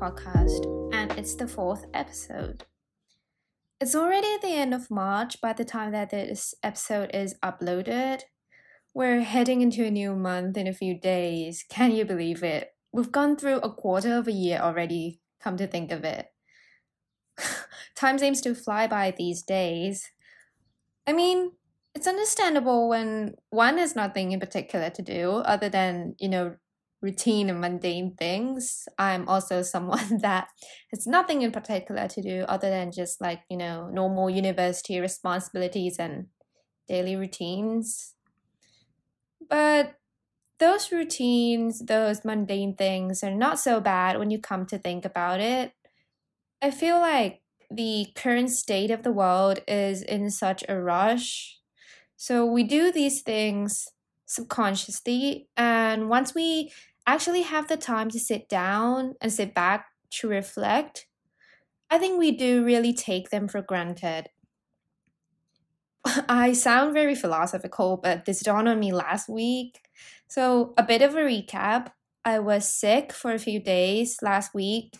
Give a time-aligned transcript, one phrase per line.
[0.00, 0.64] podcast,
[0.94, 2.64] and it's the fourth episode.
[3.78, 8.22] It's already the end of March by the time that this episode is uploaded.
[8.94, 11.66] We're heading into a new month in a few days.
[11.68, 12.70] Can you believe it?
[12.92, 16.28] We've gone through a quarter of a year already, come to think of it.
[17.94, 20.10] Time seems to fly by these days.
[21.06, 21.52] I mean,
[21.94, 26.56] it's understandable when one has nothing in particular to do other than, you know,
[27.02, 28.88] routine and mundane things.
[28.98, 30.48] I'm also someone that
[30.92, 35.98] has nothing in particular to do other than just like, you know, normal university responsibilities
[35.98, 36.26] and
[36.88, 38.14] daily routines.
[39.48, 39.96] But
[40.58, 45.40] those routines, those mundane things are not so bad when you come to think about
[45.40, 45.72] it.
[46.62, 51.58] I feel like the current state of the world is in such a rush.
[52.16, 53.88] So we do these things
[54.26, 56.72] subconsciously, and once we
[57.14, 61.06] actually have the time to sit down and sit back to reflect,
[61.90, 64.28] I think we do really take them for granted.
[66.28, 69.80] I sound very philosophical, but this dawned on me last week.
[70.28, 71.88] So, a bit of a recap
[72.24, 74.94] I was sick for a few days last week.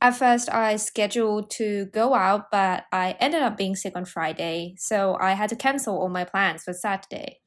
[0.00, 4.74] At first, I scheduled to go out, but I ended up being sick on Friday,
[4.78, 7.40] so I had to cancel all my plans for Saturday.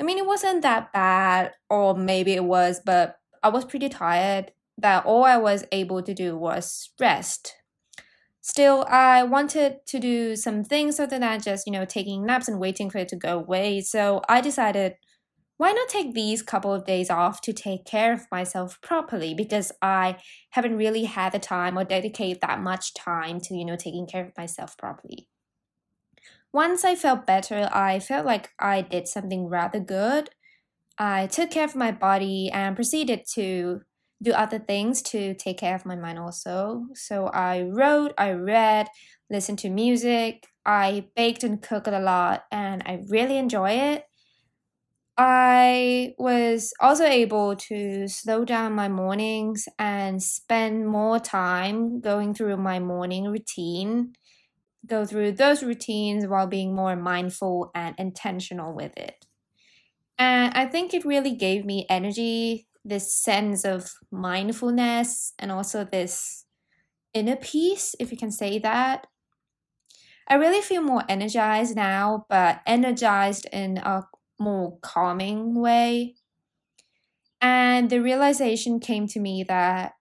[0.00, 4.52] I mean, it wasn't that bad, or maybe it was, but I was pretty tired
[4.76, 7.54] that all I was able to do was rest.
[8.40, 12.60] Still, I wanted to do some things other than just, you know, taking naps and
[12.60, 13.80] waiting for it to go away.
[13.80, 14.94] So I decided,
[15.58, 19.34] why not take these couple of days off to take care of myself properly?
[19.34, 20.18] Because I
[20.50, 24.24] haven't really had the time or dedicate that much time to, you know, taking care
[24.24, 25.28] of myself properly.
[26.52, 30.30] Once I felt better, I felt like I did something rather good.
[30.98, 33.82] I took care of my body and proceeded to
[34.22, 36.86] do other things to take care of my mind also.
[36.94, 38.88] So I wrote, I read,
[39.30, 44.04] listened to music, I baked and cooked a lot, and I really enjoy it.
[45.16, 52.56] I was also able to slow down my mornings and spend more time going through
[52.58, 54.14] my morning routine
[54.86, 59.27] go through those routines while being more mindful and intentional with it.
[60.18, 66.44] And I think it really gave me energy, this sense of mindfulness, and also this
[67.14, 69.06] inner peace, if you can say that.
[70.26, 74.02] I really feel more energized now, but energized in a
[74.38, 76.16] more calming way.
[77.40, 79.92] And the realization came to me that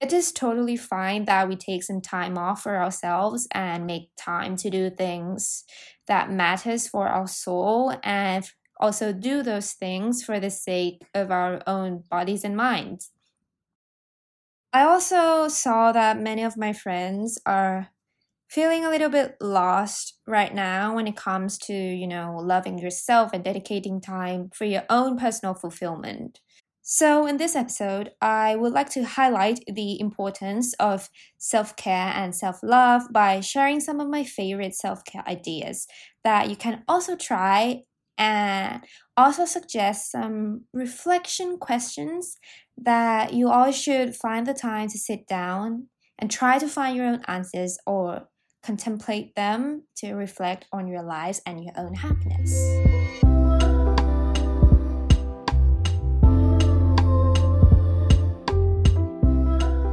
[0.00, 4.56] it is totally fine that we take some time off for ourselves and make time
[4.56, 5.64] to do things
[6.06, 8.50] that matters for our soul and
[8.80, 13.10] also do those things for the sake of our own bodies and minds.
[14.72, 17.88] I also saw that many of my friends are
[18.48, 23.32] feeling a little bit lost right now when it comes to, you know, loving yourself
[23.32, 26.40] and dedicating time for your own personal fulfillment.
[26.82, 32.34] So, in this episode, I would like to highlight the importance of self care and
[32.34, 35.86] self love by sharing some of my favorite self care ideas
[36.24, 37.82] that you can also try
[38.18, 38.82] and
[39.16, 42.36] also suggest some reflection questions
[42.76, 47.06] that you all should find the time to sit down and try to find your
[47.06, 48.28] own answers or
[48.62, 52.52] contemplate them to reflect on your lives and your own happiness.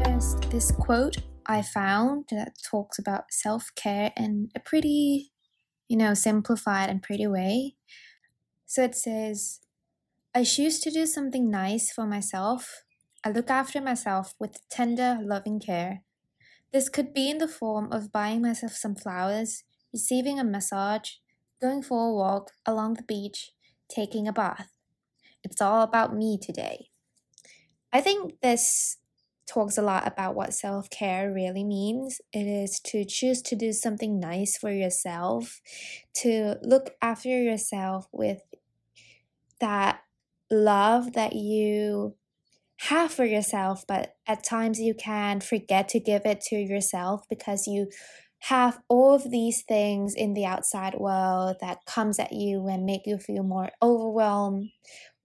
[0.04, 5.32] There's this quote I found that talks about self care in a pretty,
[5.88, 7.76] you know, simplified and pretty way.
[8.66, 9.60] So it says,
[10.34, 12.84] I choose to do something nice for myself.
[13.24, 16.02] I look after myself with tender, loving care.
[16.74, 19.64] This could be in the form of buying myself some flowers,
[19.94, 21.12] receiving a massage,
[21.62, 23.52] going for a walk along the beach,
[23.90, 24.72] taking a bath.
[25.44, 26.90] It's all about me today.
[27.94, 28.98] I think this
[29.48, 32.20] talks a lot about what self care really means.
[32.34, 35.62] It is to choose to do something nice for yourself,
[36.16, 38.42] to look after yourself with
[39.66, 40.02] that
[40.52, 42.16] love that you
[42.82, 47.66] have for yourself, but at times you can forget to give it to yourself because
[47.66, 47.90] you
[48.42, 53.08] have all of these things in the outside world that comes at you and make
[53.08, 54.70] you feel more overwhelmed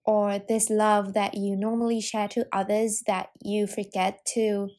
[0.07, 4.71] or this love that you normally share to others that you forget to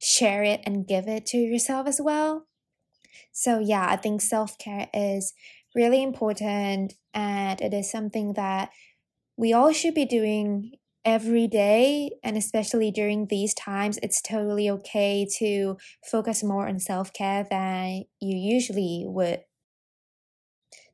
[0.00, 2.46] share it and give it to yourself as well.
[3.30, 5.32] So, yeah, I think self care is
[5.76, 8.70] really important and it is something that
[9.36, 10.72] we all should be doing
[11.04, 15.76] every day and especially during these times it's totally okay to
[16.10, 19.40] focus more on self-care than you usually would.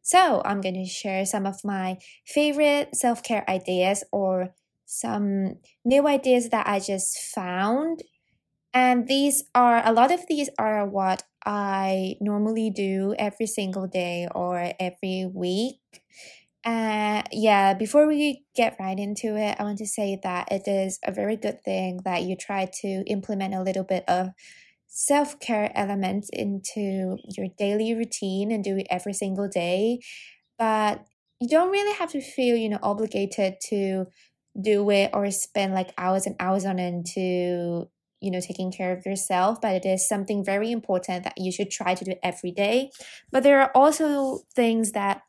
[0.02, 4.54] So i'm going to share some of my favorite self-care ideas or
[4.86, 8.02] some new ideas that i just found
[8.72, 14.28] and these are a lot of these are what i normally do every single day
[14.34, 15.78] or every week
[16.64, 20.98] uh, yeah, before we get right into it, I want to say that it is
[21.04, 24.28] a very good thing that you try to implement a little bit of
[24.86, 30.00] self care elements into your daily routine and do it every single day.
[30.58, 31.04] But
[31.40, 34.06] you don't really have to feel, you know, obligated to
[34.60, 37.88] do it or spend like hours and hours on it to
[38.20, 41.70] you know taking care of yourself but it is something very important that you should
[41.70, 42.90] try to do every day
[43.30, 45.22] but there are also things that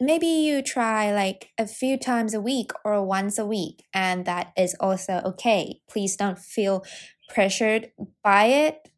[0.00, 4.52] maybe you try like a few times a week or once a week, and that
[4.56, 5.80] is also okay.
[5.88, 6.84] Please don't feel
[7.28, 7.90] pressured
[8.22, 8.90] by it.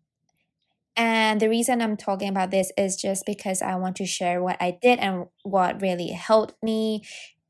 [0.97, 4.57] And the reason I'm talking about this is just because I want to share what
[4.61, 7.03] I did and what really helped me,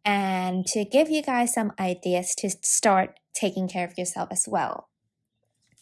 [0.04, 4.88] and to give you guys some ideas to start taking care of yourself as well.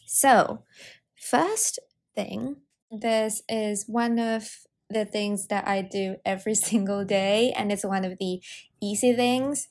[0.05, 0.63] So,
[1.19, 1.79] first
[2.15, 2.57] thing,
[2.91, 4.49] this is one of
[4.89, 8.41] the things that I do every single day, and it's one of the
[8.81, 9.67] easy things.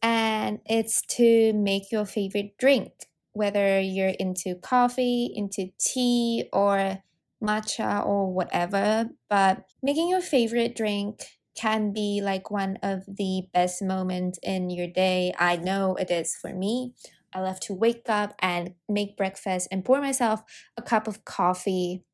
[0.00, 2.92] And it's to make your favorite drink,
[3.32, 7.02] whether you're into coffee, into tea, or
[7.42, 9.10] matcha, or whatever.
[9.28, 11.24] But making your favorite drink
[11.56, 15.32] can be like one of the best moments in your day.
[15.36, 16.94] I know it is for me.
[17.32, 20.42] I love to wake up and make breakfast and pour myself
[20.76, 22.04] a cup of coffee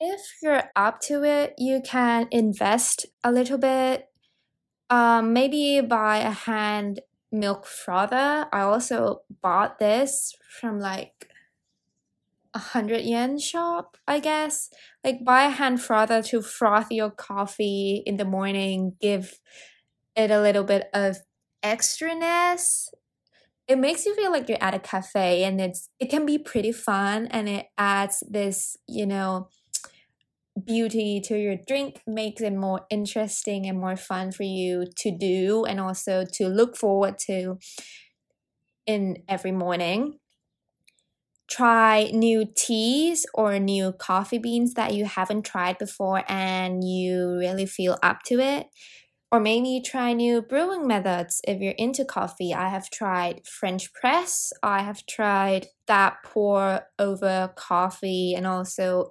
[0.00, 4.06] if you're up to it, you can invest a little bit.
[4.90, 7.00] Um, maybe buy a hand
[7.32, 8.46] milk frother.
[8.52, 11.28] I also bought this from like
[12.54, 14.70] a hundred yen shop, I guess.
[15.04, 19.40] Like buy a hand frother to froth your coffee in the morning, give
[20.16, 21.18] it a little bit of
[21.62, 22.88] extraness.
[23.68, 26.72] It makes you feel like you're at a cafe and it's it can be pretty
[26.72, 29.48] fun and it adds this, you know,
[30.64, 35.64] beauty to your drink makes it more interesting and more fun for you to do
[35.64, 37.58] and also to look forward to
[38.86, 40.18] in every morning.
[41.50, 47.64] Try new teas or new coffee beans that you haven't tried before and you really
[47.64, 48.66] feel up to it.
[49.30, 52.54] Or maybe try new brewing methods if you're into coffee.
[52.54, 59.10] I have tried French press, I have tried that pour over coffee, and also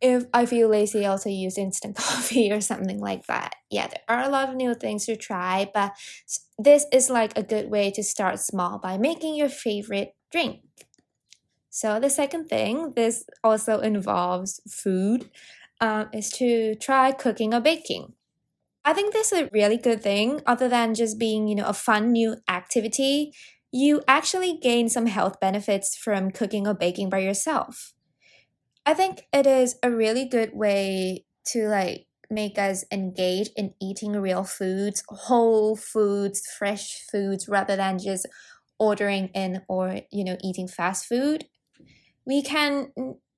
[0.00, 3.54] if I feel lazy, I also use instant coffee or something like that.
[3.70, 5.92] Yeah, there are a lot of new things to try, but
[6.58, 10.60] this is like a good way to start small by making your favorite drink.
[11.70, 15.30] So, the second thing, this also involves food,
[15.80, 18.15] um, is to try cooking or baking.
[18.86, 21.74] I think this is a really good thing, other than just being, you know, a
[21.74, 23.32] fun new activity.
[23.72, 27.94] You actually gain some health benefits from cooking or baking by yourself.
[28.86, 34.12] I think it is a really good way to like make us engage in eating
[34.12, 38.26] real foods, whole foods, fresh foods rather than just
[38.78, 41.46] ordering in or you know eating fast food.
[42.26, 42.92] We can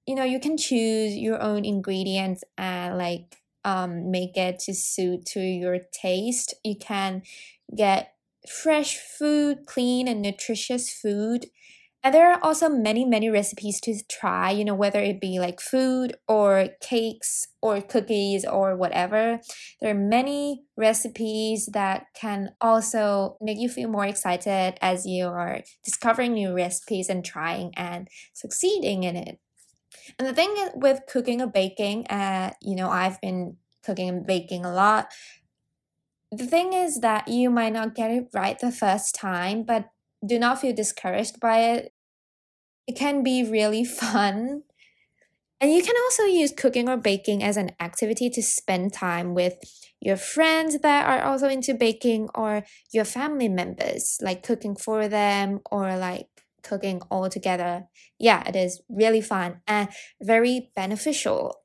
[0.06, 5.26] you know you can choose your own ingredients and like um make it to suit
[5.26, 6.54] to your taste.
[6.64, 7.22] You can
[7.76, 8.14] get
[8.48, 11.46] fresh food, clean and nutritious food
[12.04, 15.60] and there are also many, many recipes to try, you know, whether it be like
[15.60, 19.40] food or cakes or cookies or whatever.
[19.80, 25.62] There are many recipes that can also make you feel more excited as you are
[25.84, 29.40] discovering new recipes and trying and succeeding in it.
[30.18, 34.64] And the thing with cooking or baking, uh, you know, I've been cooking and baking
[34.64, 35.12] a lot.
[36.30, 39.90] The thing is that you might not get it right the first time, but
[40.24, 41.92] do not feel discouraged by it.
[42.86, 44.62] It can be really fun.
[45.60, 49.54] And you can also use cooking or baking as an activity to spend time with
[50.00, 52.62] your friends that are also into baking or
[52.92, 56.28] your family members, like cooking for them or like
[56.62, 57.86] cooking all together.
[58.18, 59.88] Yeah, it is really fun and
[60.22, 61.56] very beneficial.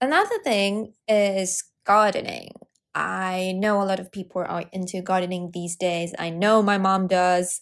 [0.00, 2.50] Another thing is gardening.
[2.94, 6.14] I know a lot of people are into gardening these days.
[6.18, 7.60] I know my mom does.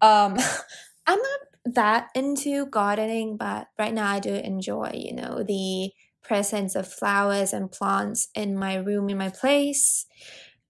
[0.00, 0.36] Um,
[1.06, 1.40] I'm not
[1.74, 5.90] that into gardening, but right now I do enjoy, you know, the
[6.22, 10.06] presence of flowers and plants in my room, in my place.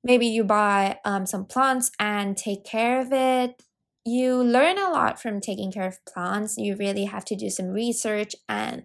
[0.05, 3.63] maybe you buy um, some plants and take care of it
[4.05, 6.57] you learn a lot from taking care of plants.
[6.59, 8.85] You really have to do some research and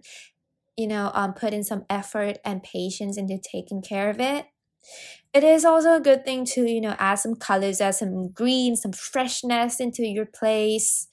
[0.76, 4.46] you know um, put in some effort and patience into taking care of it.
[5.34, 8.76] It is also a good thing to you know add some colors add some green
[8.76, 11.08] some freshness into your place.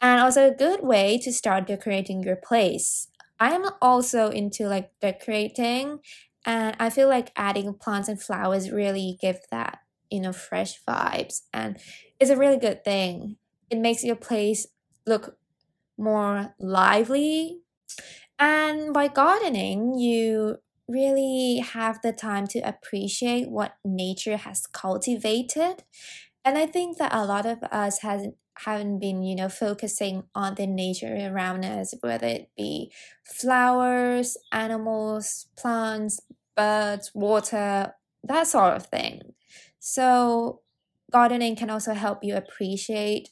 [0.00, 3.08] And also a good way to start decorating your place.
[3.38, 6.00] I am also into like decorating
[6.44, 9.78] and i feel like adding plants and flowers really give that
[10.10, 11.78] you know fresh vibes and
[12.20, 13.36] it's a really good thing
[13.72, 14.68] it makes your place
[15.06, 15.38] look
[15.98, 17.62] more lively.
[18.38, 25.84] And by gardening you really have the time to appreciate what nature has cultivated.
[26.44, 30.54] And i think that a lot of us hasn't haven't been you know focusing on
[30.56, 32.92] the nature around us whether it be
[33.24, 36.20] flowers animals plants
[36.56, 39.34] birds water that sort of thing.
[39.80, 40.60] So
[41.10, 43.30] gardening can also help you appreciate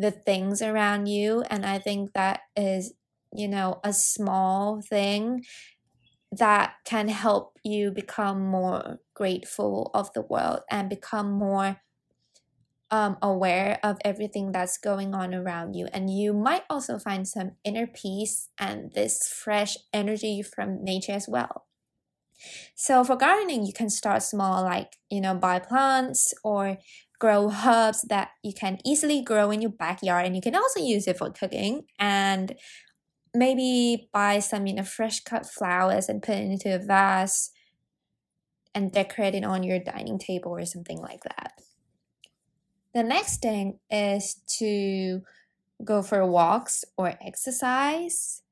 [0.00, 2.94] the things around you and i think that is
[3.32, 5.44] you know a small thing
[6.32, 11.80] that can help you become more grateful of the world and become more
[12.90, 15.86] um, aware of everything that's going on around you.
[15.92, 21.28] And you might also find some inner peace and this fresh energy from nature as
[21.28, 21.66] well.
[22.74, 26.78] So for gardening, you can start small, like, you know, buy plants or
[27.20, 30.26] grow herbs that you can easily grow in your backyard.
[30.26, 31.84] And you can also use it for cooking.
[32.00, 32.56] And
[33.34, 37.50] maybe buy some you know fresh cut flowers and put it into a vase
[38.74, 41.52] and decorate it on your dining table or something like that.
[42.94, 45.22] The next thing is to
[45.84, 48.42] go for walks or exercise.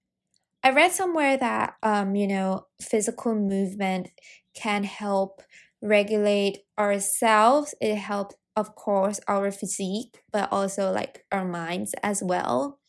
[0.62, 4.08] I read somewhere that um, you know physical movement
[4.54, 5.42] can help
[5.80, 7.75] regulate ourselves.
[7.80, 12.80] It helps, of course, our physique, but also like our minds as well.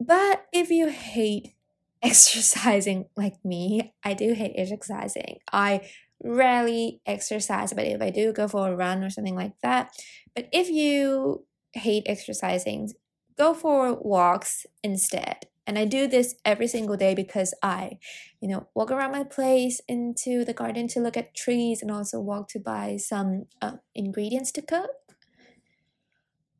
[0.00, 1.54] But if you hate
[2.02, 5.38] exercising like me, I do hate exercising.
[5.52, 5.88] I
[6.24, 9.92] rarely exercise, but if I do go for a run or something like that.
[10.34, 11.44] But if you
[11.74, 12.92] hate exercising,
[13.36, 15.46] go for walks instead.
[15.66, 17.98] And I do this every single day because I,
[18.40, 22.20] you know, walk around my place into the garden to look at trees and also
[22.20, 24.90] walk to buy some uh, ingredients to cook.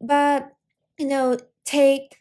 [0.00, 0.52] But,
[0.98, 2.18] you know, take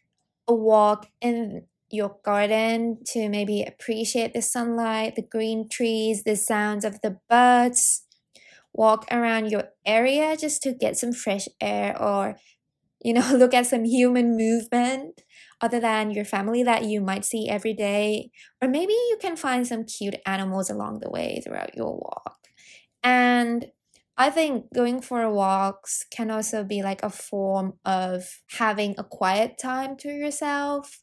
[0.48, 6.86] a walk in your garden to maybe appreciate the sunlight, the green trees, the sounds
[6.86, 8.04] of the birds.
[8.74, 12.38] Walk around your area just to get some fresh air or,
[13.04, 15.22] you know, look at some human movement
[15.62, 18.32] other than your family that you might see every day.
[18.62, 22.38] Or maybe you can find some cute animals along the way throughout your walk.
[23.03, 23.68] And
[24.18, 29.58] I think going for walks can also be like a form of having a quiet
[29.58, 31.01] time to yourself.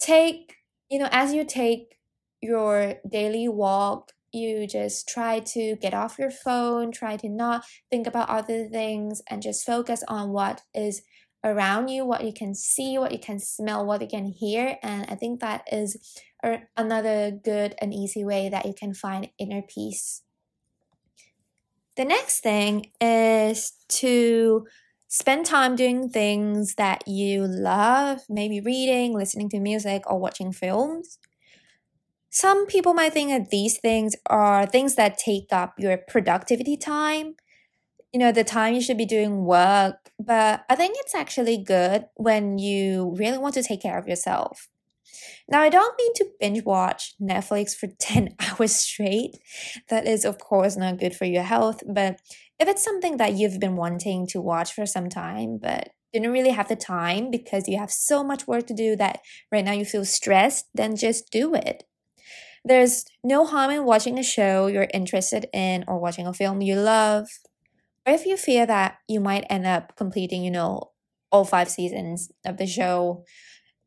[0.00, 0.56] Take,
[0.90, 1.98] you know, as you take
[2.42, 8.06] your daily walk, you just try to get off your phone, try to not think
[8.06, 11.02] about other things, and just focus on what is
[11.44, 14.78] around you, what you can see, what you can smell, what you can hear.
[14.82, 16.22] And I think that is
[16.76, 20.22] another good and easy way that you can find inner peace.
[21.96, 24.66] The next thing is to
[25.08, 31.18] spend time doing things that you love, maybe reading, listening to music, or watching films.
[32.30, 37.36] Some people might think that these things are things that take up your productivity time,
[38.12, 40.03] you know, the time you should be doing work.
[40.18, 44.68] But I think it's actually good when you really want to take care of yourself.
[45.48, 49.36] Now, I don't mean to binge watch Netflix for 10 hours straight.
[49.88, 51.82] That is, of course, not good for your health.
[51.86, 52.20] But
[52.58, 56.50] if it's something that you've been wanting to watch for some time, but didn't really
[56.50, 59.84] have the time because you have so much work to do that right now you
[59.84, 61.84] feel stressed, then just do it.
[62.64, 66.76] There's no harm in watching a show you're interested in or watching a film you
[66.76, 67.28] love.
[68.06, 70.90] If you fear that you might end up completing, you know,
[71.32, 73.24] all five seasons of the show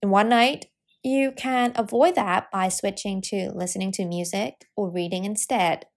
[0.02, 0.68] in one night,
[1.04, 5.88] you can avoid that by switching to listening to music or reading instead.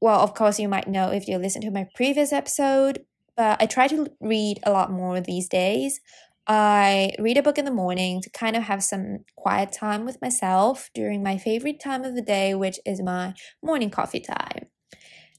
[0.00, 3.04] Well, of course, you might know if you listen to my previous episode,
[3.36, 6.00] but I try to read a lot more these days.
[6.46, 10.20] I read a book in the morning to kind of have some quiet time with
[10.22, 14.68] myself during my favorite time of the day, which is my morning coffee time.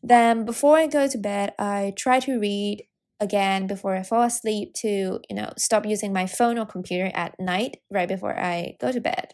[0.01, 2.86] Then, before I go to bed, I try to read
[3.20, 7.39] again before I fall asleep to, you know, stop using my phone or computer at
[7.39, 9.34] night right before I go to bed.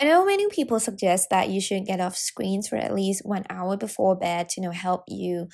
[0.00, 3.44] I know many people suggest that you should get off screens for at least one
[3.50, 5.48] hour before bed to you know help you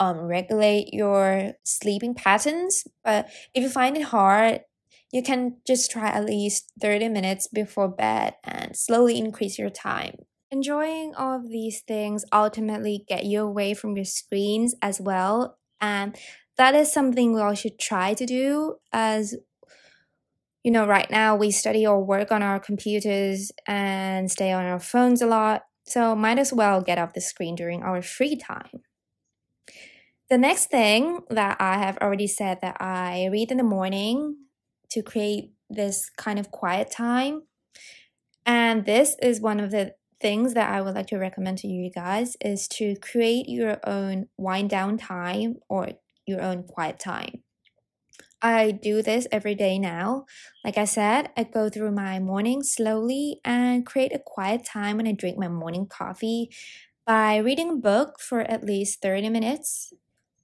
[0.00, 2.84] um, regulate your sleeping patterns.
[3.04, 4.62] But if you find it hard,
[5.12, 10.16] you can just try at least 30 minutes before bed and slowly increase your time.
[10.52, 15.56] Enjoying all of these things ultimately get you away from your screens as well.
[15.80, 16.14] And
[16.58, 19.34] that is something we all should try to do as
[20.62, 24.78] you know, right now we study or work on our computers and stay on our
[24.78, 25.62] phones a lot.
[25.84, 28.82] So might as well get off the screen during our free time.
[30.30, 34.36] The next thing that I have already said that I read in the morning
[34.90, 37.42] to create this kind of quiet time.
[38.46, 41.90] And this is one of the things that I would like to recommend to you
[41.90, 45.90] guys is to create your own wind down time or
[46.26, 47.42] your own quiet time.
[48.40, 50.26] I do this every day now.
[50.64, 55.06] Like I said, I go through my morning slowly and create a quiet time when
[55.06, 56.50] I drink my morning coffee
[57.06, 59.92] by reading a book for at least 30 minutes.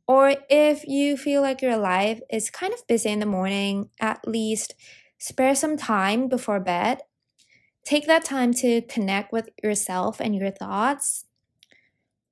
[0.06, 4.26] Or if you feel like your life is kind of busy in the morning, at
[4.26, 4.74] least
[5.18, 7.00] spare some time before bed.
[7.88, 11.24] Take that time to connect with yourself and your thoughts.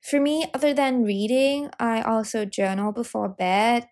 [0.03, 3.89] For me, other than reading, I also journal before bed.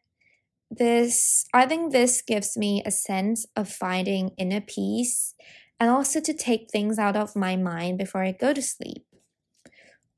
[0.71, 5.35] This i think this gives me a sense of finding inner peace
[5.81, 9.07] and also to take things out of my mind before i go to sleep.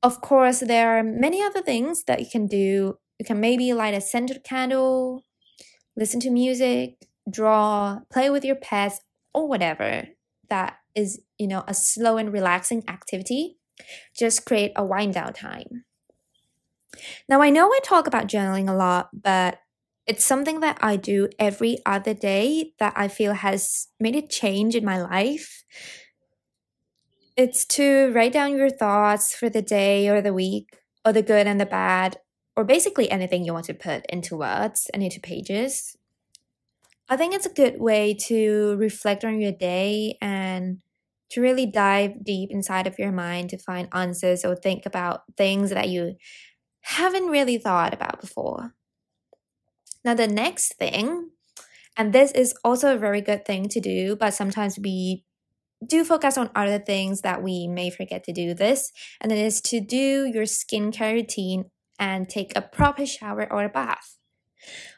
[0.03, 2.99] Of course there are many other things that you can do.
[3.21, 5.23] You can maybe light a scented candle
[5.95, 9.01] listen to music draw play with your pets
[9.33, 10.09] or whatever
[10.49, 13.59] that is you know a slow and relaxing activity
[14.17, 15.85] just create a wind down time
[17.29, 19.59] now i know i talk about journaling a lot but
[20.07, 24.77] it's something that I do every other day that I feel has made a change
[24.77, 25.65] in my life.
[27.37, 31.47] It's to write down your thoughts for the day or the week, or the good
[31.47, 32.19] and the bad,
[32.57, 35.97] or basically anything you want to put into words and into pages.
[37.09, 40.79] I think it's a good way to reflect on your day and
[41.31, 45.71] to really dive deep inside of your mind to find answers or think about things
[45.71, 46.15] that you
[46.83, 48.75] haven't really thought about before.
[50.05, 51.31] Now, the next thing,
[51.97, 55.25] and this is also a very good thing to do, but sometimes we
[55.85, 59.61] do focus on other things that we may forget to do this, and it is
[59.63, 61.65] to do your skincare routine
[61.99, 64.17] and take a proper shower or a bath.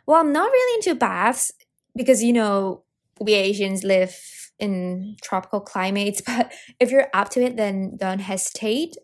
[0.06, 1.52] Well, I'm not really into baths
[1.96, 2.84] because you know
[3.20, 4.16] we Asians live
[4.58, 8.96] in tropical climates, but if you're up to it, then don't hesitate.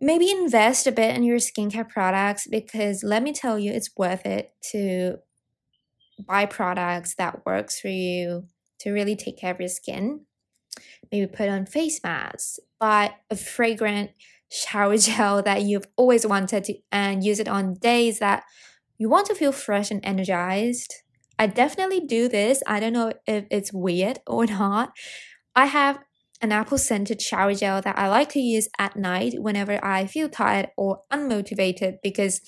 [0.00, 4.26] Maybe invest a bit in your skincare products because let me tell you it's worth
[4.26, 5.18] it to
[6.26, 8.46] buy products that works for you
[8.80, 10.26] to really take care of your skin.
[11.12, 14.10] Maybe put on face masks buy a fragrant
[14.50, 18.42] shower gel that you've always wanted to and use it on days that
[18.98, 20.94] you want to feel fresh and energized
[21.38, 24.92] i definitely do this i don't know if it's weird or not
[25.56, 25.98] i have
[26.42, 30.28] an apple scented shower gel that I like to use at night whenever I feel
[30.28, 32.40] tired or unmotivated because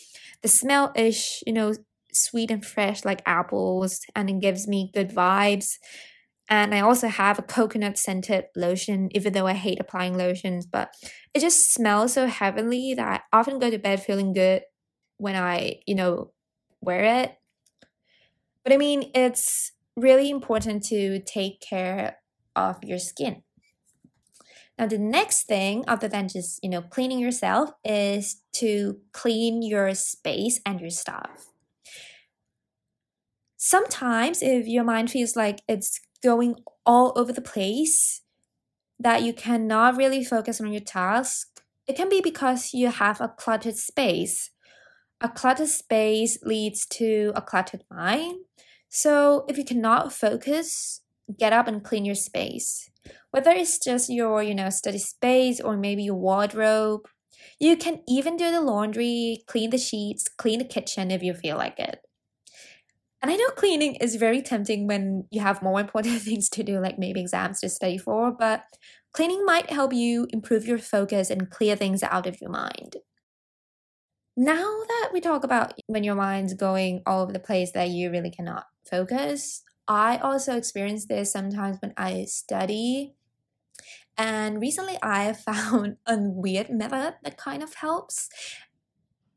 [0.42, 1.72] the smell is, you know,
[2.12, 5.78] sweet and fresh like apples and it gives me good vibes.
[6.48, 10.94] And I also have a coconut scented lotion, even though I hate applying lotions, but
[11.34, 14.62] it just smells so heavenly that I often go to bed feeling good
[15.16, 16.32] when I, you know,
[16.80, 17.36] wear it.
[18.66, 22.16] But I mean, it's really important to take care
[22.56, 23.44] of your skin.
[24.76, 29.94] Now, the next thing, other than just, you know, cleaning yourself, is to clean your
[29.94, 31.46] space and your stuff.
[33.56, 38.22] Sometimes, if your mind feels like it's going all over the place,
[38.98, 43.28] that you cannot really focus on your task, it can be because you have a
[43.28, 44.50] cluttered space.
[45.20, 48.40] A cluttered space leads to a cluttered mind.
[48.88, 51.00] So, if you cannot focus,
[51.38, 52.90] get up and clean your space.
[53.30, 57.06] Whether it's just your you know study space or maybe your wardrobe
[57.58, 61.56] you can even do the laundry clean the sheets clean the kitchen if you feel
[61.56, 62.00] like it.
[63.22, 66.80] And i know cleaning is very tempting when you have more important things to do
[66.80, 68.64] like maybe exams to study for but
[69.12, 72.96] cleaning might help you improve your focus and clear things out of your mind
[74.36, 78.10] now that we talk about when your mind's going all over the place that you
[78.10, 83.14] really cannot focus I also experience this sometimes when I study.
[84.16, 88.28] And recently I found a weird method that kind of helps.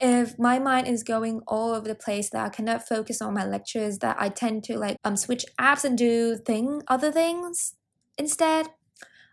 [0.01, 3.45] If my mind is going all over the place that I cannot focus on my
[3.45, 7.75] lectures, that I tend to like um switch apps and do thing other things
[8.17, 8.67] instead.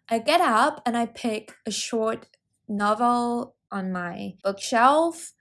[0.08, 2.26] I get up and I pick a short
[2.68, 5.32] novel on my bookshelf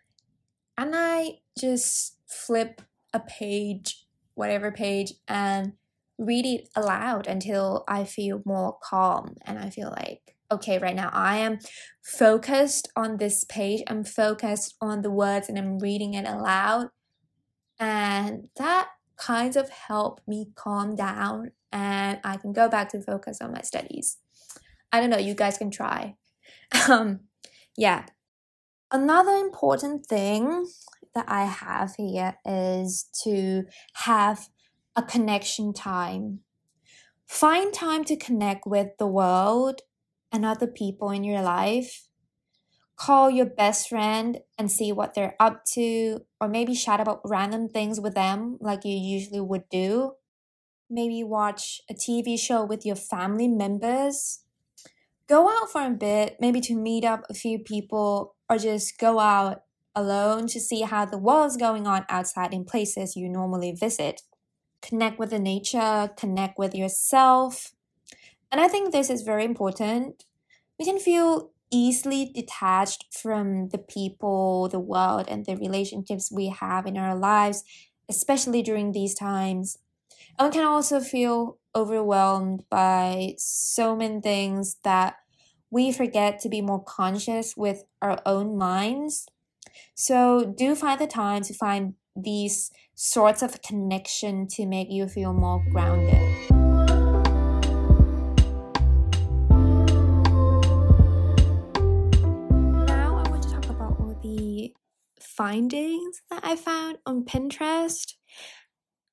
[0.77, 2.81] and I just flip
[3.13, 5.73] a page, whatever page, and
[6.17, 11.09] read it aloud until I feel more calm and I feel like, okay, right now
[11.11, 11.59] I am
[12.03, 16.89] focused on this page, I'm focused on the words and I'm reading it aloud.
[17.79, 23.39] And that kind of help me calm down and I can go back to focus
[23.41, 24.17] on my studies.
[24.91, 26.15] I don't know, you guys can try.
[26.89, 27.21] Um,
[27.77, 28.05] yeah.
[28.91, 30.67] Another important thing
[31.15, 34.47] that I have here is to have
[34.95, 36.41] a connection time.
[37.25, 39.81] Find time to connect with the world
[40.31, 42.07] and other people in your life.
[42.95, 47.67] Call your best friend and see what they're up to, or maybe chat about random
[47.67, 50.13] things with them like you usually would do.
[50.89, 54.43] Maybe watch a TV show with your family members.
[55.27, 59.19] Go out for a bit, maybe to meet up a few people, or just go
[59.19, 59.63] out
[59.95, 64.21] alone to see how the world's going on outside in places you normally visit
[64.85, 67.73] connect with the nature, connect with yourself.
[68.51, 70.25] And I think this is very important.
[70.77, 76.85] We can feel easily detached from the people, the world, and the relationships we have
[76.85, 77.63] in our lives,
[78.07, 79.79] especially during these times.
[80.37, 85.15] And we can also feel overwhelmed by so many things that
[85.71, 89.25] we forget to be more conscious with our own minds.
[89.93, 95.33] So, do find the time to find these sorts of connection to make you feel
[95.33, 96.13] more grounded.
[102.87, 104.73] Now I want to talk about all the
[105.19, 108.13] findings that I found on Pinterest,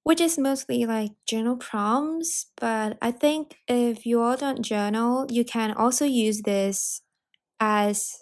[0.04, 2.46] which is mostly like journal prompts.
[2.56, 7.02] But I think if you all don't journal, you can also use this
[7.60, 8.18] as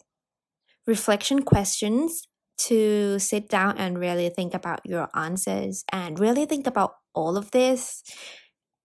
[0.86, 2.26] reflection questions
[2.58, 7.50] to sit down and really think about your answers and really think about all of
[7.52, 8.02] this.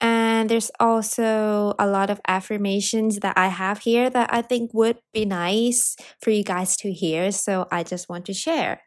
[0.01, 4.99] And there's also a lot of affirmations that I have here that I think would
[5.13, 7.31] be nice for you guys to hear.
[7.31, 8.84] So I just want to share.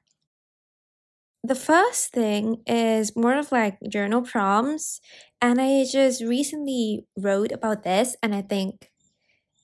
[1.49, 5.01] The first thing is more of like journal prompts.
[5.41, 8.91] And I just recently wrote about this, and I think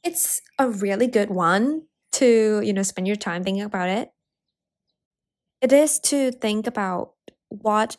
[0.04, 4.10] it's a really good one to, you know, spend your time thinking about it.
[5.60, 7.14] It is to think about
[7.48, 7.96] what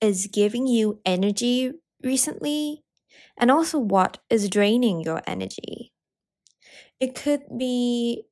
[0.00, 1.72] is giving you energy
[2.04, 2.84] recently
[3.36, 5.92] and also what is draining your energy.
[7.00, 8.24] It could be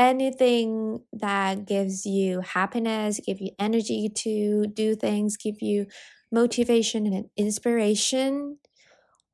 [0.00, 5.86] anything that gives you happiness, give you energy to do things, give you
[6.32, 8.58] motivation and inspiration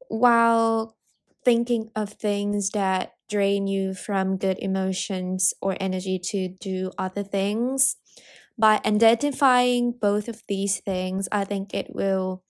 [0.08, 0.96] while
[1.44, 7.96] thinking of things that drain you from good emotions or energy to do other things.
[8.58, 12.44] By identifying both of these things, I think it will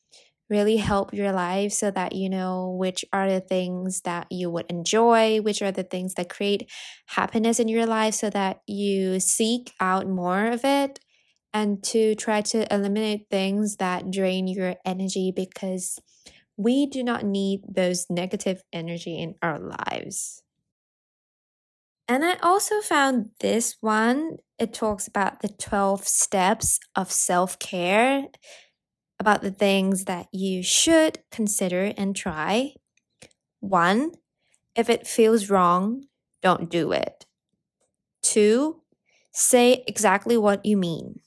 [0.49, 4.67] really help your life so that you know which are the things that you would
[4.71, 6.71] enjoy, which are the things that create
[7.07, 11.01] happiness in your life, so that you seek out more of it
[11.53, 15.99] and to try to eliminate things that drain your energy because
[16.57, 20.43] we do not need those negative energy in our lives.
[22.09, 24.37] And I also found this one.
[24.59, 28.27] It talks about the 12 steps of self care,
[29.19, 32.75] about the things that you should consider and try.
[33.61, 34.13] One,
[34.75, 36.05] if it feels wrong,
[36.43, 37.27] don't do it.
[38.23, 38.83] Two,
[39.33, 41.21] say exactly what you mean.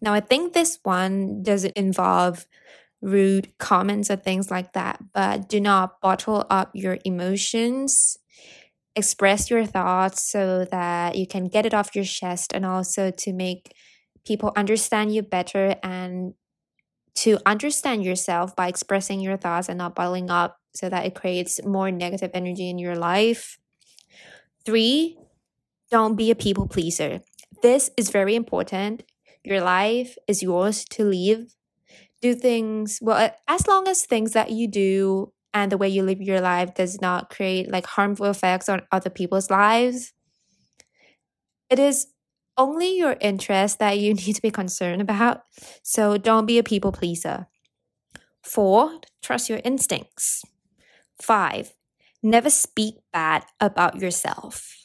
[0.00, 2.46] Now, I think this one doesn't involve
[3.02, 8.18] rude comments or things like that, but do not bottle up your emotions
[8.96, 13.32] express your thoughts so that you can get it off your chest and also to
[13.32, 13.72] make
[14.26, 16.34] people understand you better and
[17.20, 21.62] to understand yourself by expressing your thoughts and not bottling up so that it creates
[21.64, 23.58] more negative energy in your life.
[24.64, 25.18] Three,
[25.90, 27.20] don't be a people pleaser.
[27.62, 29.02] This is very important.
[29.44, 31.54] Your life is yours to live.
[32.22, 36.22] Do things, well, as long as things that you do and the way you live
[36.22, 40.14] your life does not create like harmful effects on other people's lives.
[41.68, 42.06] It is
[42.60, 45.42] only your interest that you need to be concerned about.
[45.82, 47.46] So don't be a people pleaser.
[48.42, 50.44] Four, trust your instincts.
[51.20, 51.74] Five,
[52.22, 54.76] never speak bad about yourself.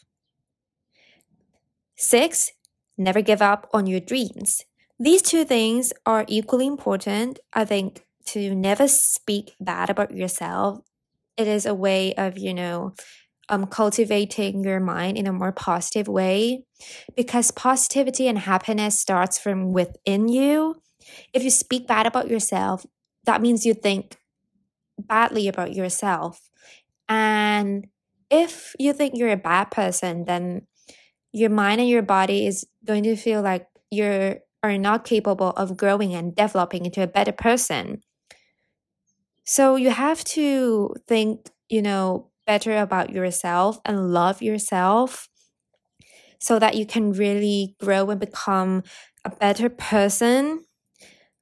[1.96, 2.52] Six,
[2.98, 4.64] never give up on your dreams.
[5.00, 7.40] These two things are equally important.
[7.54, 10.80] I think to never speak bad about yourself.
[11.38, 12.94] It is a way of, you know,
[13.50, 16.64] um, cultivating your mind in a more positive way
[17.16, 20.82] because positivity and happiness starts from within you.
[21.34, 22.86] If you speak bad about yourself,
[23.26, 24.18] that means you think
[24.98, 26.50] badly about yourself.
[27.08, 27.88] And
[28.30, 30.68] if you think you're a bad person, then
[31.32, 35.78] your mind and your body is going to feel like you are not capable of
[35.78, 38.02] growing and developing into a better person.
[39.44, 45.30] So you have to think, you know, better about yourself and love yourself
[46.40, 48.84] so that you can really grow and become
[49.24, 50.64] a better person.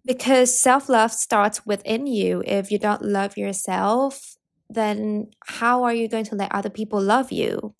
[0.05, 2.43] Because self love starts within you.
[2.45, 4.35] If you don't love yourself,
[4.69, 7.73] then how are you going to let other people love you?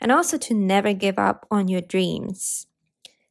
[0.00, 2.66] And also to never give up on your dreams.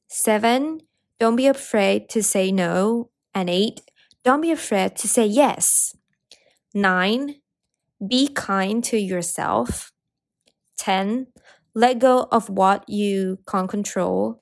[0.08, 0.82] Seven,
[1.20, 3.10] don't be afraid to say no.
[3.34, 3.82] And eight,
[4.24, 5.96] don't be afraid to say yes.
[6.74, 7.41] Nine,
[8.06, 9.92] be kind to yourself.
[10.78, 11.28] 10.
[11.74, 14.42] Let go of what you can't control.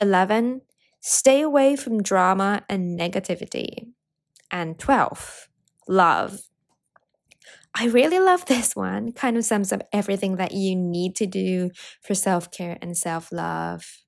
[0.00, 0.62] 11.
[1.00, 3.88] Stay away from drama and negativity.
[4.50, 5.48] And 12.
[5.88, 6.42] Love.
[7.74, 9.12] I really love this one.
[9.12, 11.70] Kind of sums up everything that you need to do
[12.02, 14.04] for self care and self love.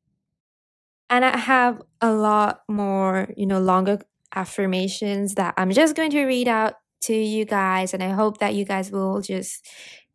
[1.08, 4.00] And I have a lot more, you know, longer
[4.34, 7.94] affirmations that I'm just going to read out to you guys.
[7.94, 9.66] And I hope that you guys will just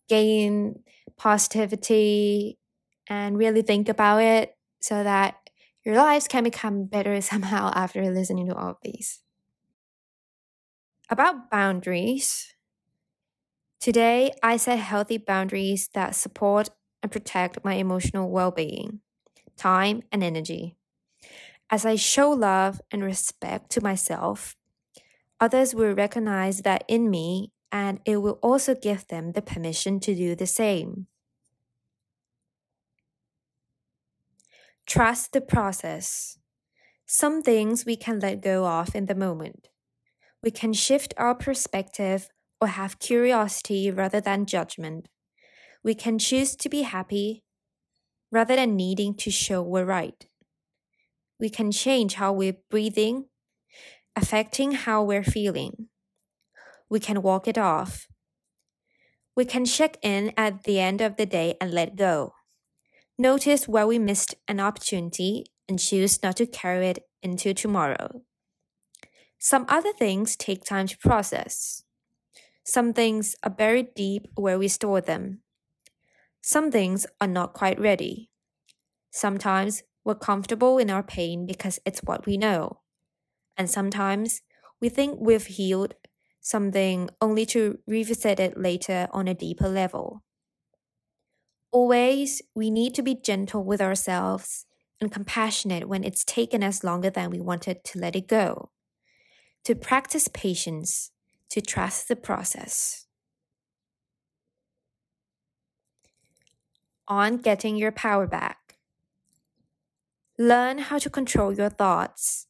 [0.09, 0.83] gain
[1.17, 2.57] positivity
[3.07, 5.35] and really think about it so that
[5.85, 9.21] your lives can become better somehow after listening to all of these.
[11.09, 12.55] About boundaries.
[13.79, 16.69] Today, I set healthy boundaries that support
[17.01, 19.01] and protect my emotional well being,
[19.57, 20.77] time, and energy.
[21.69, 24.55] As I show love and respect to myself,
[25.41, 30.13] Others will recognize that in me, and it will also give them the permission to
[30.13, 31.07] do the same.
[34.85, 36.37] Trust the process.
[37.07, 39.69] Some things we can let go of in the moment.
[40.43, 45.07] We can shift our perspective or have curiosity rather than judgment.
[45.83, 47.43] We can choose to be happy
[48.31, 50.27] rather than needing to show we're right.
[51.39, 53.25] We can change how we're breathing
[54.15, 55.87] affecting how we're feeling.
[56.89, 58.07] We can walk it off.
[59.35, 62.33] We can check in at the end of the day and let go.
[63.17, 68.23] Notice where we missed an opportunity and choose not to carry it into tomorrow.
[69.39, 71.83] Some other things take time to process.
[72.63, 75.41] Some things are buried deep where we store them.
[76.41, 78.29] Some things are not quite ready.
[79.11, 82.81] Sometimes we're comfortable in our pain because it's what we know.
[83.57, 84.41] And sometimes
[84.79, 85.95] we think we've healed
[86.41, 90.23] something only to revisit it later on a deeper level.
[91.71, 94.65] Always, we need to be gentle with ourselves
[94.99, 98.71] and compassionate when it's taken us longer than we wanted to let it go.
[99.65, 101.11] To practice patience,
[101.49, 103.07] to trust the process.
[107.07, 108.77] On getting your power back.
[110.37, 112.47] Learn how to control your thoughts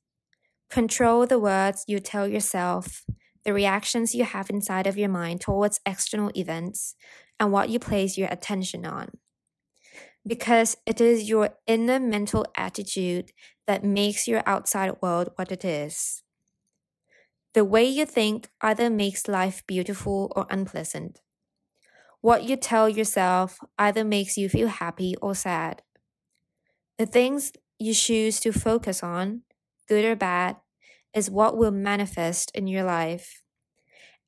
[0.71, 3.03] Control the words you tell yourself,
[3.43, 6.95] the reactions you have inside of your mind towards external events,
[7.38, 9.10] and what you place your attention on.
[10.25, 13.34] Because it is your inner mental attitude
[13.67, 16.23] that makes your outside world what it is.
[17.53, 21.19] The way you think either makes life beautiful or unpleasant.
[22.21, 25.81] What you tell yourself either makes you feel happy or sad.
[26.97, 29.41] The things you choose to focus on
[29.91, 30.55] good or bad,
[31.13, 33.41] is what will manifest in your life.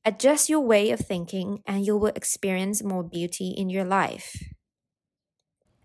[0.04, 4.36] Adjust your way of thinking, and you will experience more beauty in your life.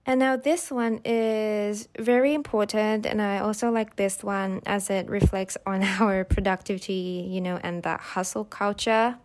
[0.05, 5.07] And now, this one is very important, and I also like this one as it
[5.07, 9.17] reflects on our productivity, you know, and that hustle culture.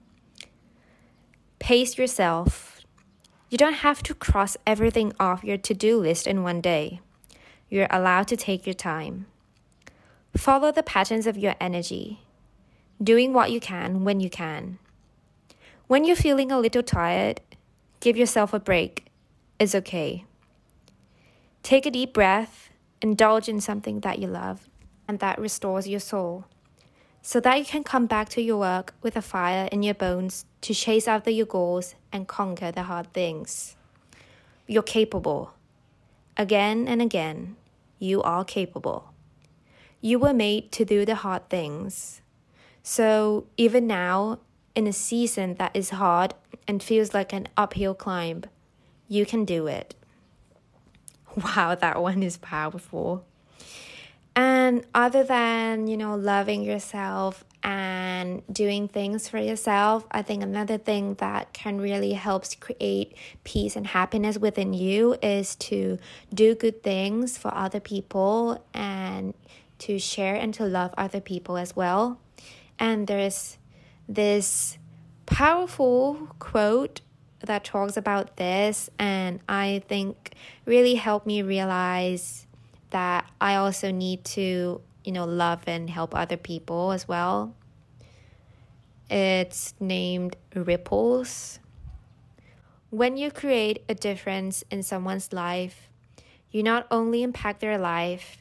[1.58, 2.82] Pace yourself.
[3.48, 7.00] You don't have to cross everything off your to do list in one day.
[7.68, 9.26] You're allowed to take your time.
[10.36, 12.20] Follow the patterns of your energy,
[13.00, 14.80] doing what you can when you can.
[15.86, 17.40] When you're feeling a little tired,
[18.00, 19.06] give yourself a break.
[19.60, 20.24] It's okay.
[21.62, 22.70] Take a deep breath,
[23.00, 24.68] indulge in something that you love
[25.06, 26.46] and that restores your soul,
[27.22, 30.46] so that you can come back to your work with a fire in your bones
[30.62, 33.76] to chase after your goals and conquer the hard things.
[34.66, 35.54] You're capable.
[36.36, 37.54] Again and again,
[38.00, 39.13] you are capable.
[40.04, 42.20] You were made to do the hard things.
[42.82, 44.40] So even now,
[44.74, 46.34] in a season that is hard
[46.68, 48.44] and feels like an uphill climb,
[49.08, 49.94] You can do it.
[51.42, 53.24] Wow, that one is powerful.
[54.36, 60.76] And other than, you know, loving yourself and doing things for yourself, I think another
[60.76, 65.98] thing that can really help create peace and happiness within you is to
[66.34, 69.32] do good things for other people and
[69.84, 72.18] to share and to love other people as well.
[72.78, 73.58] And there's
[74.08, 74.78] this
[75.26, 77.00] powerful quote
[77.40, 82.46] that talks about this and I think really helped me realize
[82.90, 87.54] that I also need to, you know, love and help other people as well.
[89.10, 91.58] It's named Ripples.
[92.88, 95.90] When you create a difference in someone's life,
[96.50, 98.38] you not only impact their life,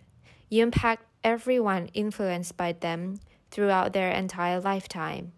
[0.50, 3.20] you impact everyone influenced by them
[3.52, 5.32] throughout their entire lifetime.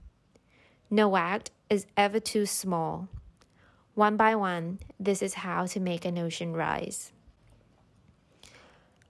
[0.90, 3.10] No act is ever too small.
[3.94, 7.12] One by one, this is how to make an ocean rise.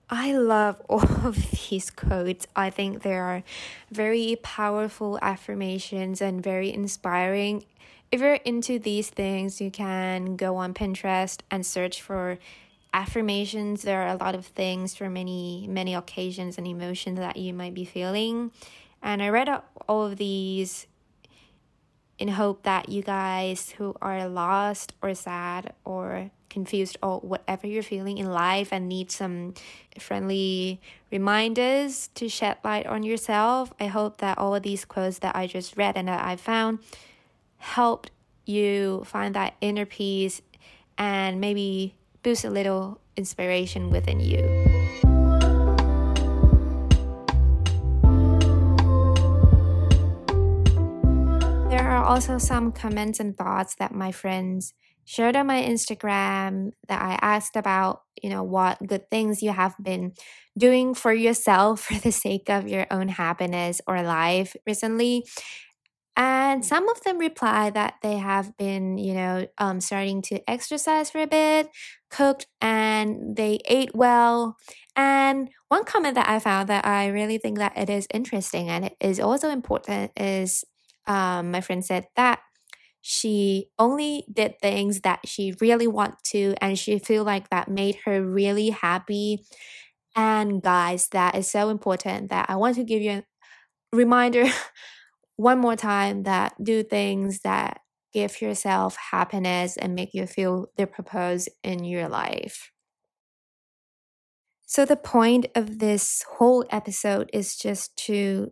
[0.08, 2.46] I love all of these quotes.
[2.54, 3.42] I think they are
[3.90, 7.64] very powerful affirmations and very inspiring.
[8.12, 12.38] If you're into these things, you can go on Pinterest and search for
[12.96, 13.82] affirmations.
[13.82, 17.74] There are a lot of things for many, many occasions and emotions that you might
[17.74, 18.52] be feeling.
[19.02, 19.50] And I read
[19.86, 20.86] all of these
[22.18, 27.82] in hope that you guys who are lost or sad or confused or whatever you're
[27.82, 29.52] feeling in life and need some
[29.98, 30.80] friendly
[31.12, 35.46] reminders to shed light on yourself, I hope that all of these quotes that I
[35.46, 36.78] just read and that I found
[37.58, 38.10] helped
[38.46, 40.40] you find that inner peace
[40.96, 41.95] and maybe
[42.26, 44.42] boost a little inspiration within you.
[51.70, 57.00] There are also some comments and thoughts that my friends shared on my Instagram that
[57.00, 60.12] I asked about, you know, what good things you have been
[60.58, 65.24] doing for yourself for the sake of your own happiness or life recently.
[66.16, 71.10] And some of them reply that they have been, you know, um, starting to exercise
[71.10, 71.68] for a bit,
[72.10, 74.56] cooked, and they ate well.
[74.96, 78.86] And one comment that I found that I really think that it is interesting and
[78.86, 80.64] it is also important is
[81.06, 82.40] um, my friend said that
[83.02, 87.96] she only did things that she really want to and she feel like that made
[88.04, 89.44] her really happy
[90.14, 93.24] and guys that is so important that i want to give you a
[93.96, 94.44] reminder
[95.36, 97.80] one more time that do things that
[98.12, 102.70] give yourself happiness and make you feel the purpose in your life
[104.66, 108.50] so the point of this whole episode is just to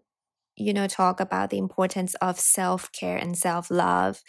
[0.57, 4.23] you know, talk about the importance of self care and self love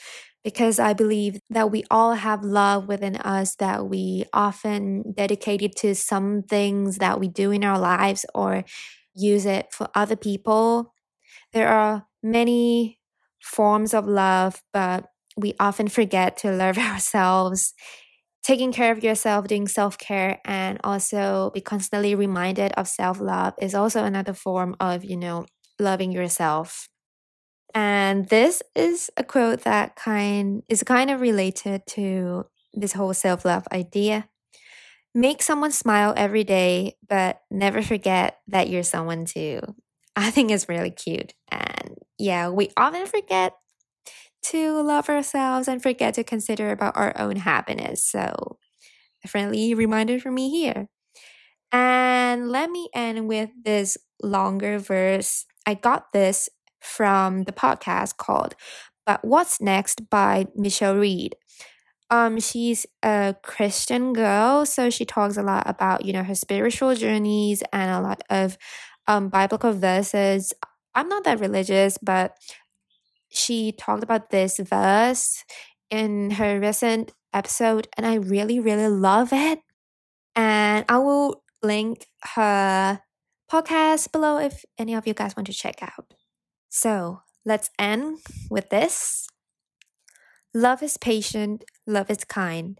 [0.43, 5.75] because I believe that we all have love within us that we often dedicate it
[5.77, 8.63] to some things that we do in our lives or
[9.15, 10.93] use it for other people.
[11.55, 12.99] There are many
[13.43, 17.73] forms of love, but we often forget to love ourselves.
[18.43, 23.55] Taking care of yourself, doing self care, and also be constantly reminded of self love
[23.61, 25.47] is also another form of, you know,
[25.79, 26.89] loving yourself.
[27.73, 33.67] And this is a quote that kind is kind of related to this whole self-love
[33.71, 34.27] idea.
[35.15, 39.61] Make someone smile every day, but never forget that you're someone too.
[40.15, 41.33] I think it's really cute.
[41.51, 43.53] And yeah, we often forget
[44.43, 48.05] to love ourselves and forget to consider about our own happiness.
[48.05, 48.57] So,
[49.23, 50.87] a friendly reminder for me here.
[51.71, 56.47] And let me end with this longer verse I got this
[56.79, 58.55] from the podcast called
[59.05, 61.35] But What's Next by Michelle Reed.
[62.11, 66.93] Um, she's a Christian girl, so she talks a lot about, you know, her spiritual
[66.93, 68.57] journeys and a lot of
[69.07, 70.53] um biblical verses.
[70.93, 72.37] I'm not that religious, but
[73.29, 75.43] she talked about this verse
[75.89, 79.59] in her recent episode, and I really, really love it.
[80.35, 83.01] And I will link her
[83.51, 86.13] podcast below if any of you guys want to check out.
[86.69, 89.27] So let's end with this.
[90.53, 92.79] Love is patient, love is kind.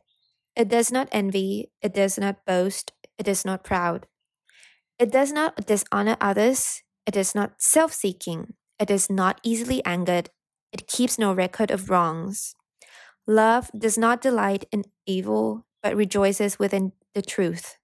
[0.55, 4.07] It does not envy, it does not boast, it is not proud.
[4.97, 10.29] It does not dishonor others, it is not self seeking, it is not easily angered,
[10.71, 12.55] it keeps no record of wrongs.
[13.27, 17.77] Love does not delight in evil, but rejoices within the truth.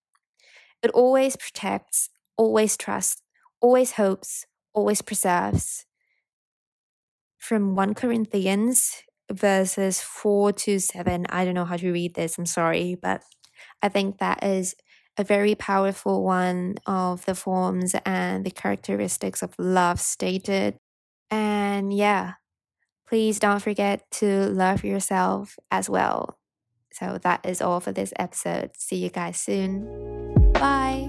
[0.81, 3.21] It always protects, always trusts,
[3.59, 5.85] always hopes, always preserves.
[7.37, 11.25] From 1 Corinthians verses 4 to 7.
[11.29, 13.23] I don't know how to read this, I'm sorry, but
[13.81, 14.75] I think that is
[15.17, 20.77] a very powerful one of the forms and the characteristics of love stated.
[21.29, 22.33] And yeah,
[23.07, 26.37] please don't forget to love yourself as well.
[26.93, 28.71] So that is all for this episode.
[28.77, 30.33] See you guys soon.
[30.53, 31.00] Bye.